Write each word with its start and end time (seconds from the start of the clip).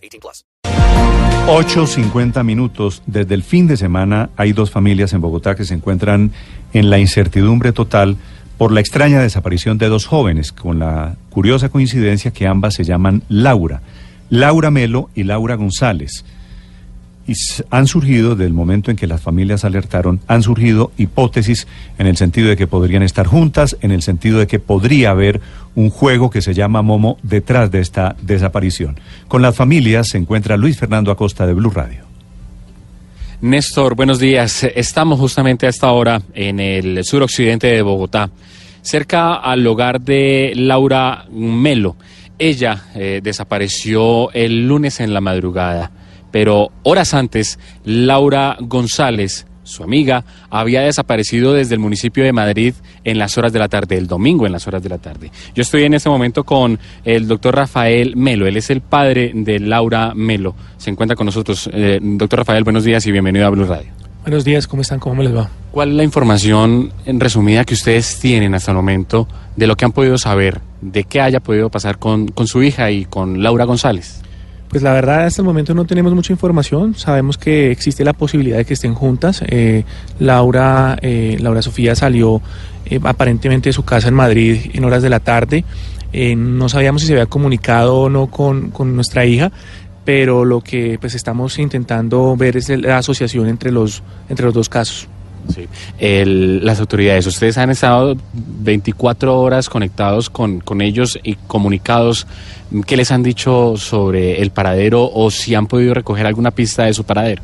18 0.00 0.20
plus. 0.20 0.44
8.50 1.46 2.44
minutos. 2.44 3.02
Desde 3.06 3.34
el 3.34 3.42
fin 3.42 3.66
de 3.66 3.76
semana 3.76 4.30
hay 4.36 4.52
dos 4.52 4.70
familias 4.70 5.12
en 5.12 5.20
Bogotá 5.20 5.54
que 5.54 5.64
se 5.64 5.74
encuentran 5.74 6.32
en 6.72 6.90
la 6.90 6.98
incertidumbre 6.98 7.72
total 7.72 8.16
por 8.56 8.72
la 8.72 8.80
extraña 8.80 9.20
desaparición 9.20 9.78
de 9.78 9.88
dos 9.88 10.06
jóvenes, 10.06 10.52
con 10.52 10.78
la 10.78 11.16
curiosa 11.30 11.70
coincidencia 11.70 12.30
que 12.30 12.46
ambas 12.46 12.74
se 12.74 12.84
llaman 12.84 13.22
Laura. 13.28 13.80
Laura 14.28 14.70
Melo 14.70 15.10
y 15.14 15.24
Laura 15.24 15.56
González 15.56 16.24
y 17.30 17.34
han 17.70 17.86
surgido, 17.86 18.34
del 18.34 18.52
momento 18.52 18.90
en 18.90 18.96
que 18.96 19.06
las 19.06 19.20
familias 19.20 19.64
alertaron, 19.64 20.18
han 20.26 20.42
surgido 20.42 20.90
hipótesis 20.98 21.68
en 21.96 22.08
el 22.08 22.16
sentido 22.16 22.48
de 22.48 22.56
que 22.56 22.66
podrían 22.66 23.04
estar 23.04 23.28
juntas, 23.28 23.76
en 23.82 23.92
el 23.92 24.02
sentido 24.02 24.40
de 24.40 24.48
que 24.48 24.58
podría 24.58 25.12
haber 25.12 25.40
un 25.76 25.90
juego 25.90 26.28
que 26.30 26.42
se 26.42 26.54
llama 26.54 26.82
Momo 26.82 27.18
detrás 27.22 27.70
de 27.70 27.78
esta 27.78 28.16
desaparición. 28.20 28.98
Con 29.28 29.42
las 29.42 29.54
familias 29.54 30.08
se 30.08 30.18
encuentra 30.18 30.56
Luis 30.56 30.76
Fernando 30.76 31.12
Acosta 31.12 31.46
de 31.46 31.54
Blue 31.54 31.70
Radio. 31.70 32.04
Néstor, 33.42 33.94
buenos 33.94 34.18
días. 34.18 34.64
Estamos 34.64 35.20
justamente 35.20 35.66
a 35.66 35.70
esta 35.70 35.92
hora 35.92 36.20
en 36.34 36.58
el 36.58 37.04
suroccidente 37.04 37.68
de 37.68 37.82
Bogotá, 37.82 38.28
cerca 38.82 39.36
al 39.36 39.64
hogar 39.68 40.00
de 40.00 40.52
Laura 40.56 41.26
Melo. 41.30 41.94
Ella 42.40 42.86
eh, 42.96 43.20
desapareció 43.22 44.32
el 44.32 44.66
lunes 44.66 44.98
en 44.98 45.14
la 45.14 45.20
madrugada 45.20 45.92
pero 46.30 46.70
horas 46.82 47.14
antes, 47.14 47.58
Laura 47.84 48.56
González, 48.60 49.46
su 49.62 49.84
amiga, 49.84 50.24
había 50.50 50.82
desaparecido 50.82 51.52
desde 51.52 51.74
el 51.74 51.80
municipio 51.80 52.24
de 52.24 52.32
Madrid 52.32 52.74
en 53.04 53.18
las 53.18 53.38
horas 53.38 53.52
de 53.52 53.58
la 53.58 53.68
tarde, 53.68 53.96
el 53.96 54.06
domingo 54.06 54.46
en 54.46 54.52
las 54.52 54.66
horas 54.66 54.82
de 54.82 54.88
la 54.88 54.98
tarde. 54.98 55.30
Yo 55.54 55.62
estoy 55.62 55.84
en 55.84 55.94
este 55.94 56.08
momento 56.08 56.44
con 56.44 56.78
el 57.04 57.28
doctor 57.28 57.54
Rafael 57.54 58.16
Melo, 58.16 58.46
él 58.46 58.56
es 58.56 58.70
el 58.70 58.80
padre 58.80 59.32
de 59.34 59.60
Laura 59.60 60.12
Melo. 60.14 60.54
Se 60.76 60.90
encuentra 60.90 61.16
con 61.16 61.26
nosotros. 61.26 61.70
Eh, 61.72 61.98
doctor 62.02 62.40
Rafael, 62.40 62.64
buenos 62.64 62.84
días 62.84 63.06
y 63.06 63.12
bienvenido 63.12 63.46
a 63.46 63.50
Blue 63.50 63.64
Radio. 63.64 63.90
Buenos 64.22 64.44
días, 64.44 64.66
¿cómo 64.66 64.82
están? 64.82 64.98
¿Cómo 64.98 65.22
les 65.22 65.34
va? 65.34 65.48
¿Cuál 65.70 65.90
es 65.90 65.94
la 65.94 66.04
información 66.04 66.92
en 67.06 67.20
resumida 67.20 67.64
que 67.64 67.72
ustedes 67.72 68.18
tienen 68.20 68.54
hasta 68.54 68.70
el 68.70 68.76
momento 68.76 69.26
de 69.56 69.66
lo 69.66 69.76
que 69.76 69.86
han 69.86 69.92
podido 69.92 70.18
saber, 70.18 70.60
de 70.82 71.04
qué 71.04 71.22
haya 71.22 71.40
podido 71.40 71.70
pasar 71.70 71.98
con, 71.98 72.28
con 72.28 72.46
su 72.46 72.62
hija 72.62 72.90
y 72.90 73.06
con 73.06 73.42
Laura 73.42 73.64
González? 73.64 74.20
Pues 74.70 74.84
la 74.84 74.92
verdad, 74.92 75.24
hasta 75.24 75.42
el 75.42 75.46
momento 75.46 75.74
no 75.74 75.84
tenemos 75.84 76.14
mucha 76.14 76.32
información. 76.32 76.94
Sabemos 76.94 77.36
que 77.36 77.72
existe 77.72 78.04
la 78.04 78.12
posibilidad 78.12 78.56
de 78.56 78.64
que 78.64 78.74
estén 78.74 78.94
juntas. 78.94 79.42
Eh, 79.44 79.84
Laura, 80.20 80.96
eh, 81.02 81.36
Laura 81.40 81.60
Sofía 81.60 81.96
salió 81.96 82.40
eh, 82.86 83.00
aparentemente 83.02 83.70
de 83.70 83.72
su 83.72 83.84
casa 83.84 84.06
en 84.06 84.14
Madrid 84.14 84.70
en 84.72 84.84
horas 84.84 85.02
de 85.02 85.10
la 85.10 85.18
tarde. 85.18 85.64
no 86.12 86.68
sabíamos 86.68 87.02
si 87.02 87.08
se 87.08 87.14
había 87.14 87.26
comunicado 87.26 88.02
o 88.02 88.08
no 88.08 88.28
con, 88.28 88.70
con 88.70 88.94
nuestra 88.94 89.26
hija, 89.26 89.50
pero 90.04 90.44
lo 90.44 90.60
que 90.60 90.98
pues 91.00 91.16
estamos 91.16 91.58
intentando 91.58 92.36
ver 92.36 92.56
es 92.56 92.68
la 92.68 92.98
asociación 92.98 93.48
entre 93.48 93.72
los, 93.72 94.04
entre 94.28 94.46
los 94.46 94.54
dos 94.54 94.68
casos. 94.68 95.08
Sí. 95.48 95.66
las 95.98 96.80
autoridades, 96.80 97.26
ustedes 97.26 97.58
han 97.58 97.70
estado 97.70 98.16
24 98.32 99.38
horas 99.38 99.68
conectados 99.68 100.30
con, 100.30 100.60
con 100.60 100.80
ellos 100.80 101.18
y 101.22 101.34
comunicados. 101.34 102.26
¿Qué 102.86 102.96
les 102.96 103.10
han 103.10 103.22
dicho 103.22 103.74
sobre 103.76 104.40
el 104.40 104.50
paradero 104.50 105.10
o 105.12 105.30
si 105.30 105.54
han 105.54 105.66
podido 105.66 105.94
recoger 105.94 106.26
alguna 106.26 106.50
pista 106.50 106.84
de 106.84 106.94
su 106.94 107.04
paradero? 107.04 107.42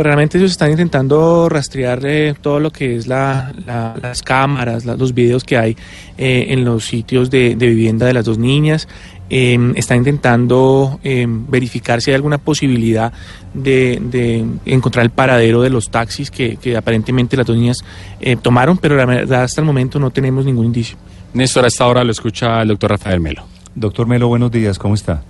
Pues 0.00 0.06
realmente 0.06 0.38
ellos 0.38 0.52
están 0.52 0.70
intentando 0.70 1.50
rastrear 1.50 2.00
eh, 2.06 2.34
todo 2.40 2.58
lo 2.58 2.70
que 2.70 2.96
es 2.96 3.06
la, 3.06 3.52
las 4.00 4.22
cámaras, 4.22 4.86
los 4.86 5.12
videos 5.12 5.44
que 5.44 5.58
hay 5.58 5.76
eh, 6.16 6.46
en 6.48 6.64
los 6.64 6.86
sitios 6.86 7.28
de, 7.28 7.54
de, 7.54 7.66
vivienda 7.66 8.06
de 8.06 8.14
las 8.14 8.24
dos 8.24 8.38
niñas. 8.38 8.88
Eh, 9.28 9.58
está 9.76 9.96
intentando 9.96 10.98
em, 11.02 11.44
verificar 11.50 12.00
si 12.00 12.10
hay 12.10 12.14
alguna 12.14 12.38
posibilidad 12.38 13.12
de, 13.52 14.46
encontrar 14.64 15.04
el 15.04 15.10
paradero 15.10 15.60
de 15.60 15.68
los 15.68 15.90
taxis 15.90 16.30
que, 16.30 16.56
aparentemente 16.78 17.36
las 17.36 17.44
dos 17.44 17.56
niñas 17.56 17.84
eh, 18.22 18.36
tomaron, 18.36 18.78
pero 18.78 18.96
la 18.96 19.04
verdad 19.04 19.42
hasta 19.42 19.60
el 19.60 19.66
momento 19.66 19.98
no 19.98 20.10
tenemos 20.10 20.46
ningún 20.46 20.64
indicio. 20.64 20.96
Néstor, 21.34 21.66
a 21.66 21.68
esta 21.68 21.86
hora 21.86 22.04
lo 22.04 22.12
escucha 22.12 22.62
el 22.62 22.68
doctor 22.68 22.92
Rafael 22.92 23.20
Melo. 23.20 23.44
Doctor 23.74 24.06
Melo, 24.06 24.28
buenos 24.28 24.50
días, 24.50 24.78
¿cómo 24.78 24.94
está? 24.94 25.20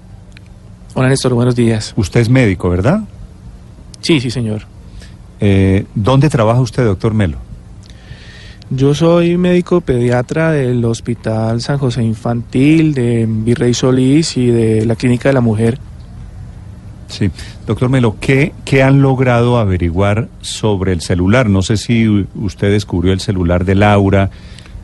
Hola 0.95 1.09
Néstor, 1.09 1.35
buenos 1.35 1.57
días. 1.57 1.93
Usted 1.97 2.21
es 2.21 2.29
médico, 2.29 2.71
¿verdad? 2.71 3.01
Sí, 4.01 4.21
sí, 4.21 4.31
señor. 4.31 4.63
Eh, 5.41 5.85
¿Dónde 5.95 6.29
trabaja 6.29 6.61
usted, 6.61 6.85
doctor 6.85 7.15
Melo? 7.15 7.39
Yo 8.71 8.95
soy 8.95 9.37
médico 9.37 9.81
pediatra 9.81 10.53
del 10.53 10.85
Hospital 10.85 11.61
San 11.61 11.79
José 11.79 12.05
Infantil, 12.05 12.95
de 12.95 13.27
Virrey 13.29 13.75
Solís 13.75 14.37
y 14.37 14.47
de 14.47 14.87
la 14.87 14.95
Clínica 14.95 15.29
de 15.29 15.33
la 15.33 15.41
Mujer. 15.41 15.79
Sí, 17.09 17.31
doctor 17.67 17.89
Melo, 17.89 18.17
¿qué, 18.21 18.53
¿qué, 18.65 18.85
han 18.85 19.03
logrado 19.03 19.59
averiguar 19.59 20.29
sobre 20.41 20.93
el 20.93 21.01
celular? 21.01 21.49
No 21.51 21.63
sé 21.63 21.77
si 21.77 22.07
usted 22.37 22.71
descubrió 22.71 23.13
el 23.13 23.19
celular 23.19 23.65
de 23.65 23.75
Laura, 23.75 24.31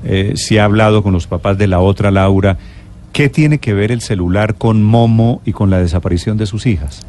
eh, 0.04 0.32
si 0.34 0.58
ha 0.58 0.64
hablado 0.64 1.04
con 1.04 1.12
los 1.12 1.28
papás 1.28 1.56
de 1.56 1.68
la 1.68 1.78
otra 1.78 2.10
Laura. 2.10 2.58
¿Qué 3.12 3.28
tiene 3.28 3.58
que 3.58 3.72
ver 3.72 3.92
el 3.92 4.00
celular 4.00 4.56
con 4.56 4.82
Momo 4.82 5.40
y 5.44 5.52
con 5.52 5.70
la 5.70 5.78
desaparición 5.78 6.36
de 6.36 6.46
sus 6.46 6.66
hijas? 6.66 7.06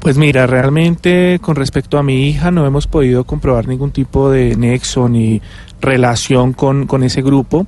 Pues 0.00 0.16
mira, 0.16 0.46
realmente 0.46 1.38
con 1.40 1.56
respecto 1.56 1.98
a 1.98 2.02
mi 2.02 2.28
hija 2.28 2.50
no 2.50 2.64
hemos 2.64 2.86
podido 2.86 3.24
comprobar 3.24 3.66
ningún 3.66 3.90
tipo 3.90 4.30
de 4.30 4.56
nexo 4.56 5.08
ni 5.08 5.42
relación 5.80 6.52
con, 6.52 6.86
con 6.86 7.02
ese 7.02 7.20
grupo, 7.20 7.66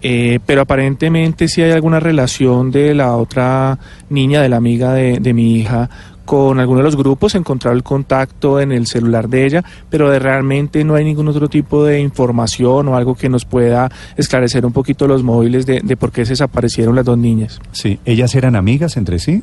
eh, 0.00 0.38
pero 0.46 0.62
aparentemente 0.62 1.48
sí 1.48 1.60
hay 1.60 1.72
alguna 1.72 2.00
relación 2.00 2.70
de 2.70 2.94
la 2.94 3.16
otra 3.16 3.78
niña, 4.10 4.40
de 4.42 4.48
la 4.48 4.56
amiga 4.56 4.94
de, 4.94 5.18
de 5.20 5.34
mi 5.34 5.56
hija, 5.56 5.90
con 6.24 6.60
alguno 6.60 6.78
de 6.78 6.84
los 6.84 6.96
grupos, 6.96 7.34
encontrar 7.34 7.74
el 7.74 7.82
contacto 7.82 8.60
en 8.60 8.70
el 8.70 8.86
celular 8.86 9.28
de 9.28 9.44
ella, 9.44 9.64
pero 9.90 10.08
de 10.08 10.20
realmente 10.20 10.84
no 10.84 10.94
hay 10.94 11.04
ningún 11.04 11.28
otro 11.28 11.48
tipo 11.48 11.84
de 11.84 12.00
información 12.00 12.88
o 12.88 12.96
algo 12.96 13.16
que 13.16 13.28
nos 13.28 13.44
pueda 13.44 13.90
esclarecer 14.16 14.64
un 14.64 14.72
poquito 14.72 15.08
los 15.08 15.22
móviles 15.22 15.66
de, 15.66 15.80
de 15.82 15.96
por 15.96 16.12
qué 16.12 16.24
se 16.24 16.32
desaparecieron 16.32 16.94
las 16.94 17.04
dos 17.04 17.18
niñas. 17.18 17.60
Sí, 17.72 17.98
¿ellas 18.04 18.34
eran 18.36 18.54
amigas 18.54 18.96
entre 18.96 19.18
sí? 19.18 19.42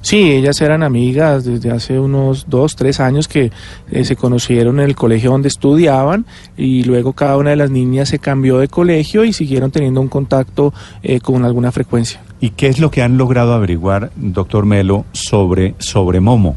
Sí, 0.00 0.30
ellas 0.30 0.60
eran 0.60 0.82
amigas 0.82 1.44
desde 1.44 1.70
hace 1.70 1.98
unos 1.98 2.46
dos, 2.48 2.76
tres 2.76 3.00
años 3.00 3.26
que 3.26 3.50
eh, 3.90 4.04
se 4.04 4.16
conocieron 4.16 4.78
en 4.78 4.86
el 4.86 4.94
colegio 4.94 5.30
donde 5.32 5.48
estudiaban 5.48 6.24
y 6.56 6.84
luego 6.84 7.12
cada 7.12 7.36
una 7.36 7.50
de 7.50 7.56
las 7.56 7.70
niñas 7.70 8.08
se 8.08 8.18
cambió 8.18 8.58
de 8.58 8.68
colegio 8.68 9.24
y 9.24 9.32
siguieron 9.32 9.70
teniendo 9.70 10.00
un 10.00 10.08
contacto 10.08 10.72
eh, 11.02 11.20
con 11.20 11.44
alguna 11.44 11.72
frecuencia. 11.72 12.20
¿Y 12.40 12.50
qué 12.50 12.68
es 12.68 12.78
lo 12.78 12.90
que 12.90 13.02
han 13.02 13.18
logrado 13.18 13.52
averiguar, 13.52 14.12
doctor 14.16 14.64
Melo, 14.64 15.04
sobre, 15.12 15.74
sobre 15.78 16.20
Momo? 16.20 16.56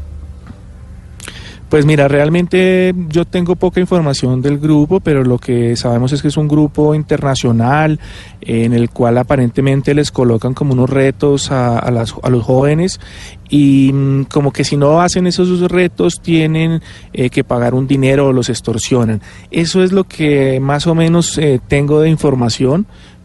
Pues 1.72 1.86
mira, 1.86 2.06
realmente 2.06 2.94
yo 3.08 3.24
tengo 3.24 3.56
poca 3.56 3.80
información 3.80 4.42
del 4.42 4.58
grupo, 4.58 5.00
pero 5.00 5.24
lo 5.24 5.38
que 5.38 5.74
sabemos 5.74 6.12
es 6.12 6.20
que 6.20 6.28
es 6.28 6.36
un 6.36 6.46
grupo 6.46 6.94
internacional 6.94 7.98
en 8.42 8.74
el 8.74 8.90
cual 8.90 9.16
aparentemente 9.16 9.94
les 9.94 10.10
colocan 10.10 10.52
como 10.52 10.74
unos 10.74 10.90
retos 10.90 11.50
a, 11.50 11.90
las, 11.90 12.14
a 12.22 12.28
los 12.28 12.44
jóvenes 12.44 13.00
y 13.48 13.90
mm, 13.90 14.24
como 14.24 14.52
que 14.52 14.64
si 14.64 14.76
no 14.76 15.00
hacen 15.00 15.26
esos 15.26 15.62
retos 15.70 16.20
tienen 16.20 16.82
eh, 17.14 17.30
que 17.30 17.42
pagar 17.42 17.72
un 17.72 17.86
dinero 17.86 18.26
o 18.26 18.32
los 18.34 18.50
extorsionan. 18.50 19.22
Eso 19.50 19.82
es 19.82 19.92
lo 19.92 20.04
que 20.04 20.60
más 20.60 20.86
o 20.86 20.94
menos 20.94 21.38
eh, 21.38 21.58
tengo 21.68 22.02
de 22.02 22.10
información, 22.10 22.84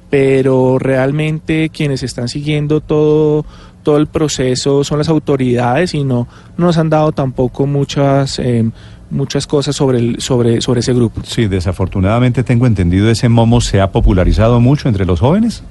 pero 0.09 0.79
realmente 0.79 1.67
quienes 1.67 2.01
están 2.01 2.29
siguiendo 2.29 2.79
todo 2.79 3.45
todo 3.87 3.95
el 3.95 4.07
proceso 4.07 4.83
son 4.83 4.97
las 4.97 5.07
autoridades 5.07 5.93
y 5.93 6.03
no, 6.03 6.27
nos 6.57 6.77
han 6.77 6.89
dado 6.89 7.13
tampoco 7.13 7.65
muchas 7.65 8.37
eh, 8.37 8.69
muchas 9.09 9.47
cosas 9.47 9.77
sobre, 9.77 9.99
el, 9.99 10.19
sobre, 10.19 10.59
sobre 10.59 10.81
ese 10.81 10.93
grupo. 10.93 11.21
Sí, 11.23 11.47
desafortunadamente 11.47 12.43
tengo 12.43 12.67
entendido 12.67 13.09
ese 13.09 13.29
momo 13.29 13.61
se 13.61 13.79
ha 13.79 13.89
popularizado 13.89 14.59
mucho 14.59 14.89
entre 14.89 15.05
los 15.05 15.21
jóvenes. 15.21 15.63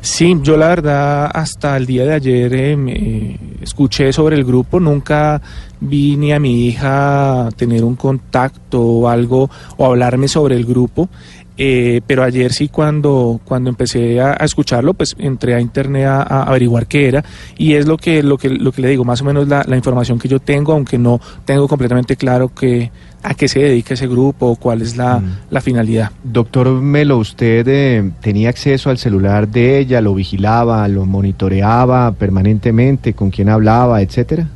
Sí, 0.00 0.38
yo 0.42 0.56
la 0.56 0.68
verdad 0.68 1.28
hasta 1.34 1.76
el 1.76 1.86
día 1.86 2.04
de 2.04 2.14
ayer 2.14 2.54
eh, 2.54 2.76
me 2.76 3.36
escuché 3.60 4.12
sobre 4.12 4.36
el 4.36 4.44
grupo, 4.44 4.78
nunca 4.78 5.42
vi 5.80 6.16
ni 6.16 6.30
a 6.30 6.38
mi 6.38 6.68
hija 6.68 7.48
tener 7.56 7.82
un 7.82 7.96
contacto 7.96 8.80
o 8.80 9.08
algo 9.08 9.50
o 9.76 9.86
hablarme 9.86 10.28
sobre 10.28 10.54
el 10.54 10.64
grupo. 10.64 11.08
Eh, 11.58 12.02
pero 12.06 12.22
ayer 12.22 12.52
sí 12.52 12.68
cuando, 12.68 13.40
cuando 13.44 13.70
empecé 13.70 14.20
a, 14.20 14.32
a 14.32 14.44
escucharlo, 14.44 14.92
pues 14.92 15.16
entré 15.18 15.54
a 15.54 15.60
internet 15.60 16.06
a, 16.06 16.22
a 16.22 16.42
averiguar 16.42 16.86
qué 16.86 17.08
era 17.08 17.24
y 17.56 17.72
es 17.74 17.86
lo 17.86 17.96
que, 17.96 18.22
lo 18.22 18.36
que, 18.36 18.50
lo 18.50 18.72
que 18.72 18.82
le 18.82 18.88
digo, 18.88 19.04
más 19.04 19.22
o 19.22 19.24
menos 19.24 19.48
la, 19.48 19.64
la 19.66 19.76
información 19.76 20.18
que 20.18 20.28
yo 20.28 20.38
tengo, 20.38 20.72
aunque 20.72 20.98
no 20.98 21.18
tengo 21.46 21.66
completamente 21.66 22.16
claro 22.16 22.52
que, 22.54 22.90
a 23.22 23.34
qué 23.34 23.48
se 23.48 23.60
dedica 23.60 23.94
ese 23.94 24.06
grupo 24.06 24.56
cuál 24.56 24.82
es 24.82 24.96
la, 24.96 25.20
la 25.50 25.60
finalidad. 25.60 26.10
Doctor 26.22 26.70
Melo, 26.80 27.18
¿usted 27.18 27.66
eh, 27.66 28.10
tenía 28.20 28.50
acceso 28.50 28.90
al 28.90 28.98
celular 28.98 29.48
de 29.48 29.78
ella, 29.78 30.00
lo 30.00 30.14
vigilaba, 30.14 30.86
lo 30.88 31.06
monitoreaba 31.06 32.12
permanentemente, 32.12 33.14
con 33.14 33.30
quién 33.30 33.48
hablaba, 33.48 34.00
etcétera? 34.02 34.46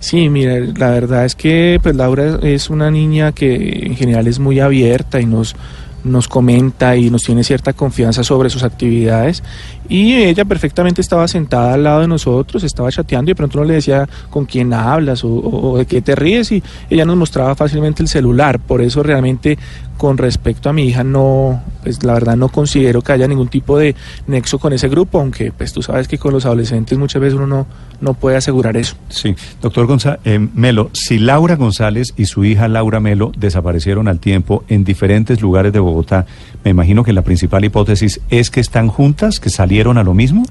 Sí, 0.00 0.28
mira, 0.28 0.60
la 0.76 0.90
verdad 0.90 1.24
es 1.24 1.34
que 1.34 1.80
pues 1.82 1.96
Laura 1.96 2.38
es 2.42 2.68
una 2.68 2.90
niña 2.90 3.32
que 3.32 3.86
en 3.86 3.96
general 3.96 4.26
es 4.26 4.38
muy 4.38 4.60
abierta 4.60 5.18
y 5.18 5.24
nos, 5.24 5.56
nos 6.04 6.28
comenta 6.28 6.96
y 6.96 7.10
nos 7.10 7.22
tiene 7.22 7.42
cierta 7.44 7.72
confianza 7.72 8.22
sobre 8.22 8.50
sus 8.50 8.62
actividades. 8.62 9.42
Y 9.88 10.14
ella 10.14 10.44
perfectamente 10.44 11.00
estaba 11.00 11.26
sentada 11.28 11.74
al 11.74 11.84
lado 11.84 12.00
de 12.00 12.08
nosotros, 12.08 12.62
estaba 12.62 12.90
chateando 12.90 13.30
y 13.30 13.32
de 13.32 13.36
pronto 13.36 13.58
uno 13.58 13.66
le 13.68 13.74
decía 13.74 14.08
con 14.30 14.44
quién 14.44 14.72
hablas 14.72 15.24
o, 15.24 15.28
o- 15.28 15.72
o 15.72 15.78
de 15.78 15.86
qué 15.86 16.00
te 16.02 16.14
ríes 16.14 16.52
y 16.52 16.62
ella 16.90 17.04
nos 17.04 17.16
mostraba 17.16 17.54
fácilmente 17.54 18.02
el 18.02 18.08
celular, 18.08 18.58
por 18.60 18.80
eso 18.82 19.02
realmente 19.02 19.58
con 19.96 20.18
respecto 20.18 20.68
a 20.68 20.72
mi 20.72 20.84
hija 20.84 21.04
no, 21.04 21.62
pues 21.82 22.02
la 22.04 22.14
verdad 22.14 22.36
no 22.36 22.48
considero 22.48 23.02
que 23.02 23.12
haya 23.12 23.26
ningún 23.28 23.48
tipo 23.48 23.78
de 23.78 23.94
nexo 24.26 24.58
con 24.58 24.72
ese 24.72 24.88
grupo, 24.88 25.20
aunque 25.20 25.52
pues 25.52 25.72
tú 25.72 25.82
sabes 25.82 26.08
que 26.08 26.18
con 26.18 26.32
los 26.32 26.44
adolescentes 26.46 26.98
muchas 26.98 27.20
veces 27.22 27.34
uno 27.36 27.46
no, 27.46 27.66
no 28.00 28.14
puede 28.14 28.36
asegurar 28.36 28.76
eso. 28.76 28.96
Sí, 29.08 29.34
doctor 29.62 29.86
Gonza- 29.86 30.18
eh, 30.24 30.38
Melo, 30.54 30.90
si 30.92 31.18
Laura 31.18 31.56
González 31.56 32.12
y 32.16 32.26
su 32.26 32.44
hija 32.44 32.68
Laura 32.68 33.00
Melo 33.00 33.32
desaparecieron 33.36 34.08
al 34.08 34.18
tiempo 34.20 34.64
en 34.68 34.84
diferentes 34.84 35.40
lugares 35.40 35.72
de 35.72 35.78
Bogotá, 35.78 36.26
me 36.64 36.70
imagino 36.70 37.04
que 37.04 37.12
la 37.12 37.22
principal 37.22 37.64
hipótesis 37.64 38.20
es 38.30 38.50
que 38.50 38.60
están 38.60 38.88
juntas, 38.88 39.38
que 39.40 39.50
salieron 39.50 39.96
a 39.98 40.02
lo 40.02 40.14
mismo. 40.14 40.44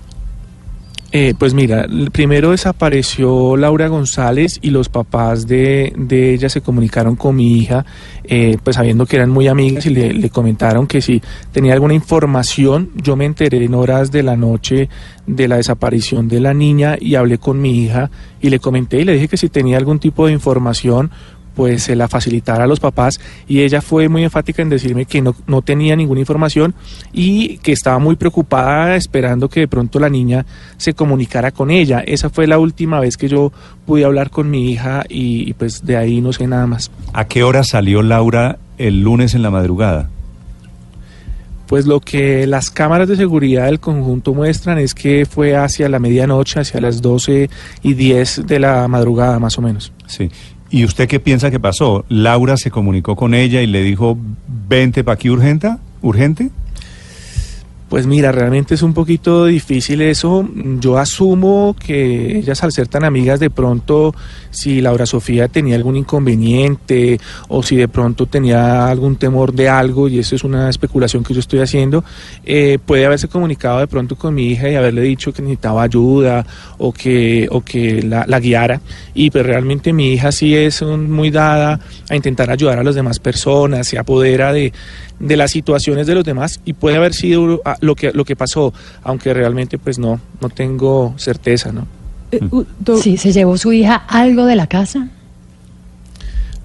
Eh, 1.15 1.35
pues 1.37 1.53
mira, 1.53 1.85
primero 2.11 2.49
desapareció 2.49 3.55
Laura 3.55 3.87
González 3.87 4.57
y 4.63 4.71
los 4.71 4.89
papás 4.89 5.45
de, 5.45 5.93
de 5.95 6.33
ella 6.33 6.49
se 6.49 6.61
comunicaron 6.61 7.15
con 7.15 7.35
mi 7.35 7.59
hija, 7.59 7.85
eh, 8.23 8.57
pues 8.63 8.77
sabiendo 8.77 9.05
que 9.05 9.17
eran 9.17 9.29
muy 9.29 9.47
amigas 9.47 9.85
y 9.85 9.91
le, 9.91 10.11
le 10.11 10.29
comentaron 10.31 10.87
que 10.87 11.01
si 11.01 11.21
tenía 11.51 11.73
alguna 11.73 11.93
información, 11.93 12.89
yo 12.95 13.15
me 13.15 13.25
enteré 13.25 13.63
en 13.63 13.75
horas 13.75 14.11
de 14.11 14.23
la 14.23 14.35
noche 14.35 14.89
de 15.27 15.47
la 15.47 15.57
desaparición 15.57 16.27
de 16.27 16.39
la 16.39 16.55
niña 16.55 16.97
y 16.99 17.13
hablé 17.13 17.37
con 17.37 17.61
mi 17.61 17.83
hija 17.83 18.09
y 18.41 18.49
le 18.49 18.57
comenté 18.57 19.01
y 19.01 19.03
le 19.03 19.13
dije 19.13 19.27
que 19.27 19.37
si 19.37 19.49
tenía 19.49 19.77
algún 19.77 19.99
tipo 19.99 20.25
de 20.25 20.33
información, 20.33 21.11
pues 21.55 21.83
se 21.83 21.95
la 21.95 22.07
facilitara 22.07 22.63
a 22.63 22.67
los 22.67 22.79
papás 22.79 23.19
y 23.47 23.61
ella 23.61 23.81
fue 23.81 24.09
muy 24.09 24.23
enfática 24.23 24.61
en 24.61 24.69
decirme 24.69 25.05
que 25.05 25.21
no, 25.21 25.35
no 25.47 25.61
tenía 25.61 25.95
ninguna 25.95 26.19
información 26.19 26.73
y 27.11 27.57
que 27.59 27.71
estaba 27.71 27.99
muy 27.99 28.15
preocupada 28.15 28.95
esperando 28.95 29.49
que 29.49 29.61
de 29.61 29.67
pronto 29.67 29.99
la 29.99 30.09
niña 30.09 30.45
se 30.77 30.93
comunicara 30.93 31.51
con 31.51 31.71
ella. 31.71 32.03
Esa 32.05 32.29
fue 32.29 32.47
la 32.47 32.57
última 32.57 32.99
vez 32.99 33.17
que 33.17 33.27
yo 33.29 33.51
pude 33.85 34.05
hablar 34.05 34.29
con 34.29 34.49
mi 34.49 34.71
hija 34.71 35.03
y, 35.09 35.49
y, 35.49 35.53
pues 35.53 35.85
de 35.85 35.97
ahí 35.97 36.21
no 36.21 36.33
sé 36.33 36.47
nada 36.47 36.67
más. 36.67 36.91
¿A 37.13 37.25
qué 37.25 37.43
hora 37.43 37.63
salió 37.63 38.01
Laura 38.01 38.57
el 38.77 39.01
lunes 39.01 39.33
en 39.35 39.41
la 39.41 39.51
madrugada? 39.51 40.09
Pues 41.67 41.87
lo 41.87 42.01
que 42.01 42.45
las 42.45 42.69
cámaras 42.69 43.07
de 43.07 43.15
seguridad 43.15 43.65
del 43.65 43.79
conjunto 43.79 44.33
muestran 44.33 44.77
es 44.77 44.93
que 44.93 45.25
fue 45.25 45.55
hacia 45.55 45.89
la 45.89 45.97
medianoche, 45.97 46.59
hacia 46.59 46.81
las 46.81 47.01
12 47.01 47.49
y 47.81 47.93
10 47.93 48.45
de 48.45 48.59
la 48.59 48.87
madrugada 48.87 49.39
más 49.39 49.57
o 49.57 49.61
menos. 49.61 49.91
Sí. 50.05 50.29
¿Y 50.73 50.85
usted 50.85 51.07
qué 51.07 51.19
piensa 51.19 51.51
que 51.51 51.59
pasó? 51.59 52.03
¿Laura 52.09 52.57
se 52.57 52.71
comunicó 52.71 53.15
con 53.15 53.35
ella 53.35 53.61
y 53.61 53.67
le 53.67 53.83
dijo, 53.83 54.17
vente 54.67 55.03
para 55.03 55.13
aquí 55.13 55.29
urgente? 55.29 55.69
¿Urgente? 56.01 56.49
Pues 57.93 58.07
mira, 58.07 58.31
realmente 58.31 58.73
es 58.73 58.81
un 58.81 58.95
poquito 58.95 59.45
difícil 59.45 60.01
eso. 60.01 60.49
Yo 60.79 60.97
asumo 60.97 61.75
que 61.77 62.39
ellas 62.39 62.63
al 62.63 62.71
ser 62.71 62.87
tan 62.87 63.03
amigas 63.03 63.39
de 63.39 63.51
pronto, 63.51 64.15
si 64.49 64.81
Laura 64.81 65.05
Sofía 65.05 65.47
tenía 65.47 65.75
algún 65.75 65.95
inconveniente 65.97 67.19
o 67.49 67.61
si 67.61 67.75
de 67.75 67.87
pronto 67.87 68.25
tenía 68.25 68.87
algún 68.87 69.17
temor 69.17 69.53
de 69.53 69.69
algo, 69.69 70.07
y 70.07 70.17
eso 70.17 70.35
es 70.35 70.43
una 70.43 70.71
especulación 70.71 71.23
que 71.23 71.35
yo 71.35 71.39
estoy 71.39 71.59
haciendo, 71.59 72.03
eh, 72.43 72.79
puede 72.83 73.05
haberse 73.05 73.27
comunicado 73.27 73.77
de 73.77 73.85
pronto 73.85 74.15
con 74.15 74.33
mi 74.33 74.47
hija 74.47 74.71
y 74.71 74.73
haberle 74.75 75.01
dicho 75.03 75.31
que 75.31 75.43
necesitaba 75.43 75.83
ayuda 75.83 76.47
o 76.79 76.91
que, 76.91 77.47
o 77.51 77.61
que 77.61 78.01
la, 78.01 78.25
la 78.27 78.39
guiara. 78.39 78.81
Y 79.13 79.29
pues 79.29 79.45
realmente 79.45 79.93
mi 79.93 80.13
hija 80.13 80.31
sí 80.31 80.55
es 80.55 80.81
un- 80.81 81.11
muy 81.11 81.29
dada 81.29 81.79
a 82.09 82.15
intentar 82.15 82.49
ayudar 82.49 82.79
a 82.79 82.83
las 82.83 82.95
demás 82.95 83.19
personas, 83.19 83.85
se 83.87 83.99
apodera 83.99 84.51
de, 84.51 84.73
de 85.19 85.37
las 85.37 85.51
situaciones 85.51 86.07
de 86.07 86.15
los 86.15 86.23
demás 86.23 86.59
y 86.65 86.73
puede 86.73 86.97
haber 86.97 87.13
sido 87.13 87.61
lo 87.81 87.95
que, 87.95 88.11
lo 88.13 88.25
que 88.25 88.35
pasó, 88.35 88.73
aunque 89.03 89.33
realmente 89.33 89.77
pues 89.77 89.97
no, 89.99 90.19
no 90.41 90.49
tengo 90.49 91.13
certeza, 91.17 91.71
¿no? 91.71 91.87
Eh, 92.31 92.39
do- 92.79 92.97
Sí, 92.97 93.15
se 93.17 93.31
llevó 93.31 93.57
su 93.57 93.71
hija 93.71 93.95
algo 93.95 94.45
de 94.45 94.55
la 94.55 94.67
casa. 94.67 95.07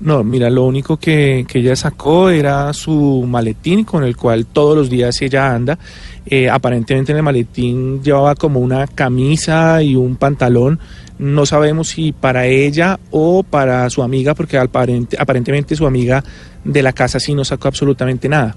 No, 0.01 0.23
mira, 0.23 0.49
lo 0.49 0.65
único 0.65 0.97
que, 0.97 1.45
que 1.49 1.59
ella 1.59 1.75
sacó 1.75 2.31
era 2.31 2.73
su 2.73 3.25
maletín 3.29 3.83
con 3.85 4.05
el 4.05 4.17
cual 4.17 4.47
todos 4.47 4.77
los 4.77 4.89
días 4.91 5.21
ella 5.23 5.53
anda. 5.53 5.77
Eh, 6.25 6.49
aparentemente 6.49 7.11
en 7.11 7.19
el 7.19 7.25
maletín 7.25 8.01
llevaba 8.03 8.37
como 8.37 8.61
una 8.61 8.87
camisa 8.87 9.83
y 9.83 9.97
un 9.97 10.15
pantalón. 10.15 10.79
No 11.19 11.47
sabemos 11.47 11.89
si 11.89 12.13
para 12.13 12.47
ella 12.47 12.99
o 13.11 13.43
para 13.43 13.89
su 13.91 14.03
amiga, 14.03 14.35
porque 14.35 14.59
aparente- 14.59 15.17
aparentemente 15.19 15.75
su 15.77 15.87
amiga 15.87 16.23
de 16.65 16.83
la 16.83 16.93
casa 16.93 17.19
sí 17.19 17.35
no 17.35 17.45
sacó 17.45 17.69
absolutamente 17.69 18.29
nada. 18.29 18.57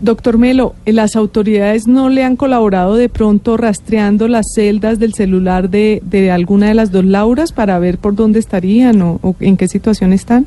Doctor 0.00 0.36
Melo, 0.36 0.74
eh, 0.84 0.92
¿las 0.92 1.14
autoridades 1.14 1.86
no 1.86 2.08
le 2.08 2.24
han 2.24 2.34
colaborado 2.36 2.96
de 2.96 3.08
pronto 3.08 3.56
rastreando 3.56 4.26
las 4.26 4.46
celdas 4.52 4.98
del 4.98 5.14
celular 5.14 5.70
de, 5.70 6.02
de 6.04 6.30
alguna 6.32 6.66
de 6.66 6.74
las 6.74 6.90
dos 6.90 7.04
Lauras 7.04 7.52
para 7.52 7.78
ver 7.78 7.98
por 7.98 8.16
dónde 8.16 8.40
estarían 8.40 9.00
o, 9.00 9.20
o 9.22 9.36
en 9.38 9.56
qué 9.56 9.68
situación 9.68 10.12
están? 10.12 10.46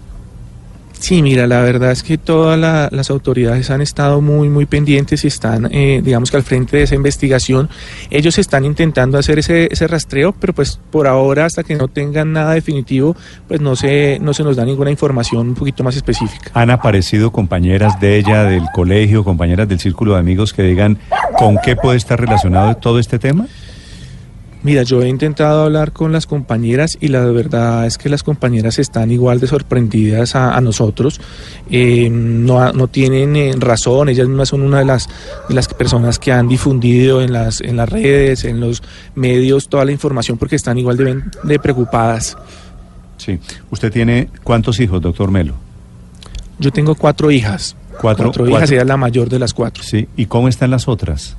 Sí, 1.00 1.22
mira, 1.22 1.46
la 1.46 1.62
verdad 1.62 1.92
es 1.92 2.02
que 2.02 2.18
todas 2.18 2.58
la- 2.58 2.90
las 2.92 3.10
autoridades 3.12 3.70
han 3.70 3.82
estado 3.82 4.22
muy, 4.22 4.50
muy 4.50 4.66
pendientes 4.66 5.24
y 5.24 5.28
están, 5.28 5.68
eh, 5.72 6.02
digamos 6.04 6.32
que 6.32 6.38
al 6.38 6.44
frente 6.44 6.78
de 6.78 6.84
esa 6.84 6.96
investigación. 6.96 7.70
Ellos 8.10 8.38
están 8.40 8.66
intentando 8.66 9.18
hacer 9.20 9.38
ese, 9.40 9.68
ese 9.72 9.88
rastreo, 9.88 10.32
pero 10.34 10.54
pues 10.54 10.80
por 10.92 11.06
ahora, 11.08 11.46
hasta 11.46 11.64
que 11.64 11.76
no 11.76 11.88
tengan 11.90 12.34
nada 12.34 12.54
definitivo, 12.54 13.16
pues 13.48 13.62
no 13.62 13.76
se, 13.76 14.18
no 14.20 14.34
se 14.34 14.44
nos 14.44 14.56
da 14.56 14.66
ninguna 14.66 14.90
información 14.90 15.50
un 15.50 15.56
poquito 15.56 15.84
más 15.84 15.96
específica. 15.96 16.50
¿Han 16.54 16.72
aparecido 16.72 17.32
compañeras 17.32 18.00
de 18.00 18.18
ella, 18.18 18.44
del 18.46 18.64
colegio, 18.74 19.24
compañeras 19.24 19.68
del 19.68 19.80
círculo 19.80 20.14
de 20.14 20.20
amigos 20.20 20.54
que 20.54 20.64
digan 20.64 20.98
con 21.38 21.58
qué 21.64 21.76
puede 21.76 21.98
estar 21.98 22.20
relacionado 22.20 22.76
todo 22.78 22.98
este 23.00 23.20
tema? 23.20 23.46
Mira, 24.66 24.82
yo 24.82 25.04
he 25.04 25.08
intentado 25.08 25.64
hablar 25.66 25.92
con 25.92 26.12
las 26.12 26.26
compañeras 26.26 26.98
y 27.00 27.10
la 27.10 27.24
verdad 27.26 27.86
es 27.86 28.00
que 28.00 28.10
las 28.10 28.24
compañeras 28.24 28.80
están 28.80 29.12
igual 29.12 29.40
de 29.40 29.46
sorprendidas 29.46 30.36
a, 30.36 30.56
a 30.58 30.60
nosotros. 30.62 31.22
Eh, 31.70 32.10
no, 32.10 32.74
no 32.74 32.88
tienen 32.88 33.36
eh, 33.36 33.54
razón, 33.60 34.10
ellas 34.10 34.28
mismas 34.28 34.50
son 34.50 34.64
una 34.64 34.80
de 34.80 34.86
las, 34.86 35.08
de 35.48 35.54
las 35.54 35.68
personas 35.68 36.18
que 36.18 36.32
han 36.32 36.48
difundido 36.48 37.22
en 37.22 37.32
las, 37.32 37.62
en 37.62 37.78
las 37.78 37.88
redes, 37.88 38.44
en 38.44 38.60
los 38.60 38.82
medios, 39.14 39.70
toda 39.70 39.86
la 39.86 39.92
información 39.92 40.40
porque 40.40 40.56
están 40.56 40.80
igual 40.80 40.98
de, 40.98 41.22
de 41.44 41.60
preocupadas. 41.60 42.36
Sí. 43.18 43.38
¿Usted 43.70 43.92
tiene 43.94 44.30
cuántos 44.44 44.80
hijos, 44.80 45.00
doctor 45.00 45.30
Melo? 45.30 45.54
Yo 46.58 46.72
tengo 46.72 46.96
cuatro 46.96 47.30
hijas. 47.30 47.76
Cuatro- 48.02 48.30
hijas, 48.30 48.38
cuatro. 48.50 48.74
ella 48.74 48.82
es 48.82 48.88
la 48.88 48.98
mayor 48.98 49.30
de 49.30 49.38
las 49.38 49.54
cuatro. 49.54 49.84
Sí. 49.84 50.08
¿Y 50.18 50.26
cómo 50.26 50.48
están 50.48 50.72
las 50.72 50.88
otras? 50.88 51.38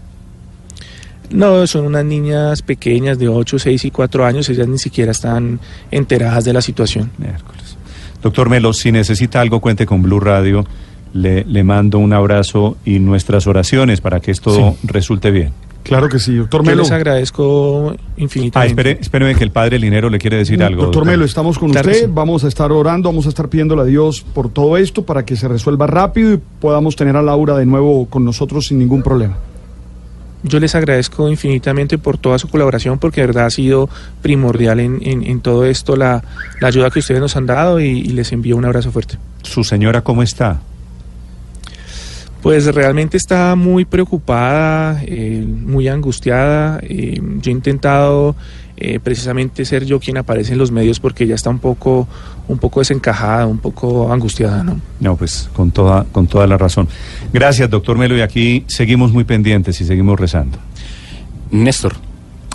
No, 1.30 1.66
son 1.66 1.86
unas 1.86 2.04
niñas 2.04 2.62
pequeñas 2.62 3.18
de 3.18 3.28
8, 3.28 3.58
6 3.58 3.84
y 3.86 3.90
4 3.90 4.24
años, 4.24 4.48
ellas 4.48 4.68
ni 4.68 4.78
siquiera 4.78 5.10
están 5.12 5.60
enteradas 5.90 6.44
de 6.44 6.52
la 6.52 6.62
situación. 6.62 7.10
Miércoles. 7.18 7.76
Doctor 8.22 8.48
Melo, 8.48 8.72
si 8.72 8.92
necesita 8.92 9.40
algo, 9.40 9.60
cuente 9.60 9.86
con 9.86 10.02
Blue 10.02 10.20
Radio. 10.20 10.66
Le, 11.12 11.44
le 11.44 11.64
mando 11.64 11.98
un 11.98 12.12
abrazo 12.12 12.76
y 12.84 12.98
nuestras 12.98 13.46
oraciones 13.46 14.00
para 14.00 14.20
que 14.20 14.30
esto 14.32 14.50
Sí. 14.50 14.86
resulte 14.86 15.30
bien. 15.30 15.52
Claro 15.82 16.08
que 16.08 16.18
sí, 16.18 16.34
doctor 16.34 16.62
Yo 16.64 16.70
Melo. 16.70 16.82
les 16.82 16.90
agradezco 16.90 17.90
Ah, 17.96 18.02
infinitamente. 18.16 18.70
espere, 18.72 18.98
espéreme 19.00 19.34
que 19.36 19.44
el 19.44 19.52
padre 19.52 19.78
Linero 19.78 20.10
le 20.10 20.18
quiere 20.18 20.36
decir 20.36 20.60
algo. 20.62 20.82
Doctor 20.82 21.06
Melo, 21.06 21.24
estamos 21.24 21.58
con 21.60 21.70
Claro 21.70 21.88
usted, 21.88 22.06
sí. 22.06 22.10
vamos 22.12 22.42
a 22.44 22.48
estar 22.48 22.72
orando, 22.72 23.08
vamos 23.08 23.24
a 23.26 23.28
estar 23.28 23.48
pidiéndole 23.48 23.82
a 23.82 23.84
Dios 23.84 24.20
por 24.34 24.48
todo 24.50 24.76
esto 24.76 25.04
para 25.04 25.24
que 25.24 25.36
se 25.36 25.46
resuelva 25.46 25.86
rápido 25.86 26.34
y 26.34 26.40
podamos 26.60 26.96
tener 26.96 27.16
a 27.16 27.22
Laura 27.22 27.56
de 27.56 27.66
nuevo 27.66 28.06
con 28.06 28.24
nosotros 28.24 28.66
sin 28.66 28.78
ningún 28.80 29.02
problema. 29.02 29.36
Yo 30.42 30.60
les 30.60 30.74
agradezco 30.74 31.28
infinitamente 31.28 31.98
por 31.98 32.18
toda 32.18 32.38
su 32.38 32.48
colaboración, 32.48 32.98
porque 32.98 33.20
de 33.22 33.26
verdad 33.28 33.46
ha 33.46 33.50
sido 33.50 33.88
primordial 34.22 34.78
en, 34.80 34.98
en- 35.02 35.24
en 35.26 35.40
todo 35.40 35.64
esto 35.64 35.96
la, 35.96 36.22
la 36.60 36.68
ayuda 36.68 36.90
que 36.90 37.00
ustedes 37.00 37.20
nos 37.20 37.36
han 37.36 37.46
dado 37.46 37.80
y, 37.80 37.86
y 37.86 38.08
les 38.10 38.30
envío 38.32 38.56
un 38.56 38.64
abrazo 38.64 38.92
fuerte. 38.92 39.18
¿Su 39.42 39.64
señora 39.64 40.02
cómo 40.02 40.22
está? 40.22 40.60
Pues 42.42 42.72
realmente 42.72 43.16
está 43.16 43.56
muy 43.56 43.84
preocupada, 43.84 45.00
eh, 45.04 45.44
muy 45.46 45.88
angustiada. 45.88 46.78
eh, 46.82 47.20
yo 47.42 47.50
he 47.50 47.52
intentado 47.52 48.36
eh, 48.76 49.00
precisamente 49.00 49.64
ser 49.64 49.86
yo 49.86 49.98
quien 49.98 50.18
aparece 50.18 50.52
en 50.52 50.58
los 50.58 50.70
medios 50.70 51.00
porque 51.00 51.24
ella 51.24 51.34
está 51.34 51.48
un 51.50 51.58
poco, 51.58 52.06
un 52.46 52.58
poco 52.58 52.80
desencajada, 52.80 53.46
un 53.46 53.58
poco 53.58 54.12
angustiada, 54.12 54.62
¿no? 54.62 54.80
No, 55.00 55.16
pues 55.16 55.48
con 55.54 55.70
toda, 55.70 56.04
con 56.12 56.26
toda 56.26 56.46
la 56.46 56.58
razón. 56.58 56.86
Gracias, 57.32 57.70
doctor 57.70 57.96
Melo, 57.96 58.16
y 58.16 58.20
aquí 58.20 58.64
seguimos 58.66 59.12
muy 59.12 59.24
pendientes 59.24 59.80
y 59.80 59.84
seguimos 59.84 60.20
rezando. 60.20 60.58
Néstor. 61.50 61.94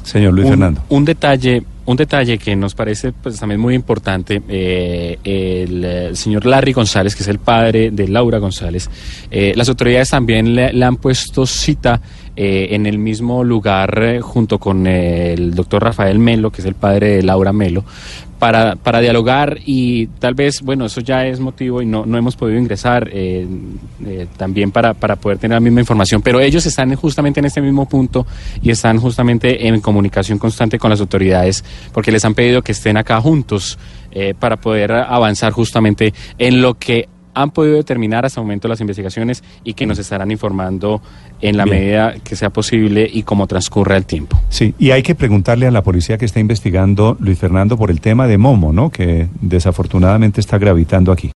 Señor 0.03 0.33
Luis 0.33 0.45
un, 0.45 0.51
Fernando. 0.51 0.81
Un 0.89 1.05
detalle, 1.05 1.63
un 1.91 1.97
detalle 1.97 2.37
que 2.37 2.55
nos 2.55 2.73
parece 2.73 3.11
pues 3.11 3.39
también 3.39 3.59
muy 3.59 3.75
importante, 3.75 4.41
eh, 4.47 5.19
el, 5.23 5.83
eh, 5.83 6.15
señor 6.15 6.45
Larry 6.45 6.73
González, 6.73 7.15
que 7.15 7.23
es 7.23 7.29
el 7.29 7.39
padre 7.39 7.91
de 7.91 8.07
Laura 8.07 8.39
González, 8.39 8.89
eh, 9.29 9.53
las 9.55 9.69
autoridades 9.69 10.09
también 10.09 10.55
le, 10.55 10.83
han 10.83 10.97
puesto 10.97 11.45
cita 11.45 12.01
en 12.33 12.85
el 12.85 12.97
mismo 12.97 13.43
lugar 13.43 14.19
junto 14.21 14.57
con 14.57 14.87
el 14.87 15.53
doctor 15.53 15.83
Rafael 15.83 16.17
Melo, 16.17 16.49
que 16.49 16.61
es 16.61 16.65
el 16.65 16.75
padre 16.75 17.17
de 17.17 17.23
Laura 17.23 17.51
Melo, 17.51 17.83
para, 18.41 18.75
para 18.75 19.01
dialogar 19.01 19.59
y 19.67 20.07
tal 20.07 20.33
vez, 20.33 20.63
bueno, 20.63 20.87
eso 20.87 20.99
ya 20.99 21.27
es 21.27 21.39
motivo 21.39 21.79
y 21.79 21.85
no, 21.85 22.07
no 22.07 22.17
hemos 22.17 22.35
podido 22.35 22.57
ingresar 22.57 23.07
eh, 23.13 23.45
eh, 24.03 24.25
también 24.35 24.71
para, 24.71 24.95
para 24.95 25.15
poder 25.15 25.37
tener 25.37 25.57
la 25.57 25.59
misma 25.59 25.81
información, 25.81 26.23
pero 26.23 26.39
ellos 26.39 26.65
están 26.65 26.95
justamente 26.95 27.39
en 27.39 27.45
este 27.45 27.61
mismo 27.61 27.87
punto 27.87 28.25
y 28.63 28.71
están 28.71 28.97
justamente 28.97 29.67
en 29.67 29.79
comunicación 29.79 30.39
constante 30.39 30.79
con 30.79 30.89
las 30.89 30.99
autoridades 30.99 31.63
porque 31.93 32.11
les 32.11 32.25
han 32.25 32.33
pedido 32.33 32.63
que 32.63 32.71
estén 32.71 32.97
acá 32.97 33.21
juntos 33.21 33.77
eh, 34.11 34.33
para 34.33 34.57
poder 34.57 34.91
avanzar 34.91 35.53
justamente 35.53 36.11
en 36.39 36.63
lo 36.63 36.73
que 36.79 37.09
han 37.33 37.51
podido 37.51 37.75
determinar 37.75 38.25
hasta 38.25 38.39
el 38.39 38.45
momento 38.45 38.67
las 38.67 38.81
investigaciones 38.81 39.43
y 39.63 39.73
que 39.73 39.85
nos 39.85 39.99
estarán 39.99 40.31
informando 40.31 41.01
en 41.41 41.57
la 41.57 41.65
Bien. 41.65 41.77
medida 41.77 42.15
que 42.23 42.35
sea 42.35 42.49
posible 42.49 43.07
y 43.11 43.23
cómo 43.23 43.45
transcurra 43.47 43.97
el 43.97 44.05
tiempo. 44.05 44.39
Sí, 44.49 44.73
y 44.79 44.91
hay 44.91 45.03
que 45.03 45.15
preguntarle 45.15 45.67
a 45.67 45.71
la 45.71 45.83
policía 45.83 46.17
que 46.17 46.25
está 46.25 46.39
investigando, 46.39 47.17
Luis 47.19 47.37
Fernando, 47.37 47.77
por 47.77 47.91
el 47.91 48.01
tema 48.01 48.27
de 48.27 48.37
Momo, 48.37 48.73
¿no? 48.73 48.89
Que 48.89 49.27
desafortunadamente 49.41 50.41
está 50.41 50.57
gravitando 50.57 51.11
aquí. 51.11 51.29